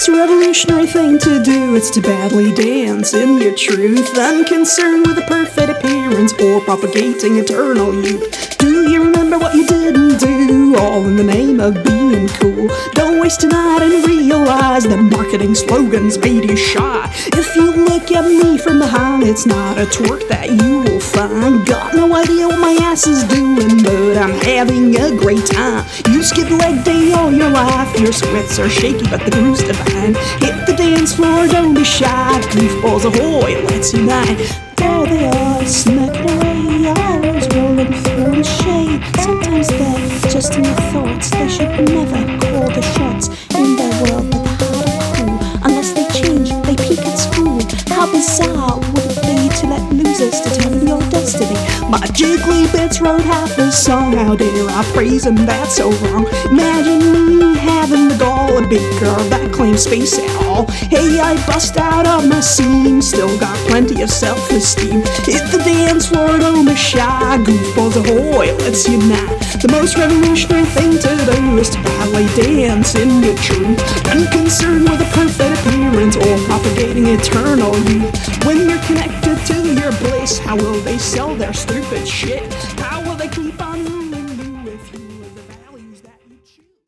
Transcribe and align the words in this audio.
It's 0.00 0.08
a 0.08 0.12
revolutionary 0.12 0.86
thing 0.86 1.18
to 1.18 1.42
do. 1.42 1.76
It's 1.76 1.90
to 1.90 2.00
badly 2.00 2.54
dance 2.54 3.12
in 3.12 3.36
your 3.36 3.54
truth, 3.54 4.16
unconcerned 4.16 5.06
with 5.06 5.18
a 5.18 5.26
perfect 5.28 5.68
appearance 5.68 6.32
or 6.40 6.62
propagating 6.62 7.36
eternal 7.36 7.92
youth. 7.92 8.56
Do 8.56 8.88
you 8.88 9.04
remember 9.04 9.36
what 9.36 9.54
you 9.54 9.66
didn't 9.66 10.16
do? 10.16 10.74
All 10.78 11.06
in 11.06 11.16
the 11.16 11.22
name 11.22 11.60
of 11.60 11.74
being 12.10 12.28
cool. 12.28 12.68
Don't 12.92 13.20
waste 13.20 13.44
a 13.44 13.48
night 13.48 13.82
and 13.82 14.06
realize 14.06 14.84
that 14.84 14.98
marketing 14.98 15.54
slogans 15.54 16.18
made 16.18 16.44
you 16.48 16.56
shy. 16.56 17.08
If 17.40 17.54
you 17.54 17.70
look 17.70 18.10
at 18.10 18.24
me 18.24 18.58
from 18.58 18.80
behind, 18.80 19.22
it's 19.22 19.46
not 19.46 19.78
a 19.78 19.86
twerk 19.86 20.26
that 20.28 20.50
you 20.50 20.80
will 20.80 21.00
find. 21.00 21.64
Got 21.66 21.94
no 21.94 22.14
idea 22.14 22.48
what 22.48 22.58
my 22.58 22.76
ass 22.82 23.06
is 23.06 23.22
doing, 23.24 23.82
but 23.82 24.16
I'm 24.16 24.36
having 24.40 24.94
a 24.96 25.16
great 25.16 25.46
time. 25.46 25.84
You 26.10 26.22
skip 26.22 26.50
leg 26.50 26.84
day 26.84 27.12
all 27.12 27.32
your 27.32 27.50
life, 27.50 27.98
your 27.98 28.12
sweats 28.12 28.58
are 28.58 28.68
shaky, 28.68 29.06
but 29.08 29.24
the 29.24 29.30
groove's 29.30 29.62
divine. 29.62 30.14
Hit 30.42 30.66
the 30.66 30.74
dance 30.76 31.14
floor, 31.14 31.46
don't 31.46 31.74
be 31.74 31.84
shy. 31.84 32.40
Goofballs 32.50 33.04
ahoy, 33.04 33.62
let's 33.64 33.92
unite. 33.92 34.38
There 34.76 35.06
they 35.06 35.26
are, 35.26 36.49
Sometimes 39.20 39.68
they're 39.68 40.30
just 40.30 40.54
in 40.56 40.64
your 40.64 40.74
thoughts. 40.92 41.30
They 41.30 41.48
should 41.48 41.70
never 41.88 42.20
call 42.38 42.68
the 42.68 42.82
shots 42.94 43.28
in 43.54 43.76
their 43.76 43.94
world, 44.04 44.30
the 44.32 44.38
heart 44.60 44.86
of 44.88 45.02
cool. 45.16 45.38
Unless 45.64 45.92
they 45.92 46.06
change, 46.20 46.50
they 46.66 46.76
peak 46.76 47.04
at 47.06 47.16
school. 47.16 47.60
How 47.88 48.10
bizarre 48.10 48.78
would 48.78 49.04
it 49.04 49.20
be 49.22 49.48
to 49.60 49.66
let 49.66 49.92
losers 49.92 50.40
determine 50.40 50.86
your 50.86 51.00
destiny? 51.10 51.54
My 51.88 52.00
jiggly 52.16 52.70
bits 52.72 53.00
wrote 53.00 53.22
half 53.22 53.54
the 53.56 53.70
song. 53.70 54.12
How 54.12 54.36
dare 54.36 54.68
I 54.68 54.82
praise 54.94 55.24
them? 55.24 55.36
That's 55.36 55.76
so 55.76 55.90
wrong. 55.90 56.26
Imagine 56.50 57.38
me 57.38 57.56
having 57.58 58.08
the 58.08 58.16
gall, 58.16 58.56
a 58.56 58.66
big 58.66 59.00
girl 59.00 59.22
that 59.28 59.52
claims 59.52 59.82
space 59.82 60.18
at 60.18 60.30
all. 60.44 60.66
Hey, 60.88 61.20
I 61.20 61.34
bust 61.46 61.76
out 61.76 62.06
of 62.06 62.28
my 62.28 62.40
scene, 62.40 63.02
still 63.02 63.38
got 63.38 63.56
plenty 63.68 64.02
of 64.02 64.10
self-esteem. 64.10 65.02
Hit 65.26 65.44
the 65.52 65.59
dance 65.90 66.06
floor 66.06 66.30
at 66.30 66.40
Omasha. 66.40 67.44
Goofballs 67.44 67.96
ahoy, 67.96 68.54
let's 68.58 68.88
unite. 68.88 69.28
The 69.60 69.68
most 69.72 69.96
revolutionary 69.96 70.64
thing 70.66 70.92
to 70.92 71.10
do 71.26 71.58
is 71.58 71.70
to 71.70 71.82
ballet 71.82 72.26
dance 72.36 72.94
in 72.94 73.20
the 73.20 73.34
truth. 73.42 73.80
Unconcerned 74.06 74.88
with 74.88 75.00
a 75.00 75.10
perfect 75.18 75.58
appearance 75.66 76.16
or 76.16 76.38
propagating 76.46 77.06
eternal 77.06 77.76
youth. 77.90 78.14
When 78.46 78.68
you're 78.68 78.84
connected 78.84 79.36
to 79.50 79.74
your 79.74 79.92
bliss, 79.98 80.38
how 80.38 80.56
will 80.56 80.80
they 80.82 80.98
sell 80.98 81.34
their 81.34 81.52
stupid 81.52 82.06
shit? 82.06 82.52
How 82.78 83.02
will 83.02 83.16
they 83.16 83.28
keep 83.28 83.60
on 83.60 83.84
ruling 83.84 84.28
you 84.38 84.72
if 84.72 84.92
you 84.92 85.00
live 85.18 85.34
the 85.34 85.42
values 85.64 86.00
that 86.02 86.20
you 86.28 86.36
choose? 86.46 86.79